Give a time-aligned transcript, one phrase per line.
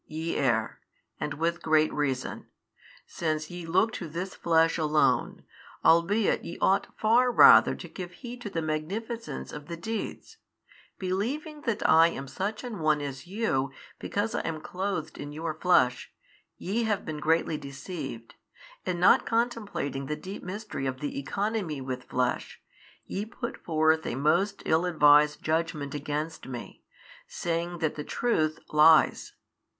[0.07, 0.79] ye err,
[1.19, 2.47] and with great reason,
[3.05, 5.43] since ye look to this flesh alone,
[5.85, 10.37] albeit ye ought far rather to give heed to the magnificence of the deeds:
[10.97, 15.53] believing that I am such an one as you because I am clothed in your
[15.53, 16.11] flesh,
[16.57, 18.33] ye have been greatly deceived,
[18.83, 22.59] and not contemplating the deep mystery of the Economy with Flesh,
[23.05, 26.83] ye put forth a most ill advised judgment against Me,
[27.27, 29.33] saying that the Truth lies.